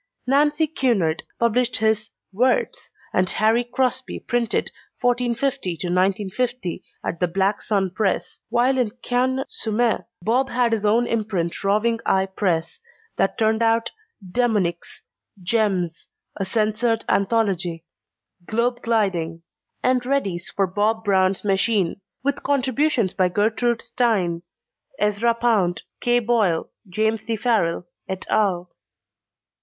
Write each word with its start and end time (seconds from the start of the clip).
Nancy 0.25 0.65
Cunard 0.65 1.21
published 1.37 1.77
his 1.77 2.09
Words 2.33 2.91
and 3.13 3.29
Harry 3.29 3.63
Crosby 3.63 4.19
printed 4.19 4.71
1450 4.99 5.73
1950 5.83 6.83
at 7.05 7.19
the 7.19 7.27
Black 7.27 7.61
Sun 7.61 7.91
Press, 7.91 8.41
while 8.49 8.79
in 8.79 8.89
Cagnes 9.05 9.45
sur 9.49 9.69
Mer 9.71 10.07
Bob 10.23 10.49
had 10.49 10.73
his 10.73 10.85
own 10.85 11.05
imprint 11.05 11.63
Roving 11.63 11.99
Eye 12.03 12.25
Press, 12.25 12.79
that 13.17 13.37
turned 13.37 13.61
out 13.61 13.91
Demonics; 14.27 15.03
Gems, 15.39 16.07
a 16.35 16.45
Censored 16.45 17.05
Anthology; 17.07 17.85
Globe 18.47 18.81
gliding 18.81 19.43
and 19.83 20.01
Readies 20.01 20.51
for 20.55 20.65
Bob 20.65 21.03
Brown's 21.03 21.43
Machine 21.45 22.01
with 22.23 22.41
contributions 22.41 23.13
by 23.13 23.29
Gertrude 23.29 23.83
Stein, 23.83 24.41
Ezra 24.97 25.35
Pound, 25.35 25.83
Kay 25.99 26.17
Boyle, 26.17 26.71
James 26.89 27.23
T. 27.23 27.35
Farrell 27.37 27.85
_et 28.09 28.27
al. 28.29 28.71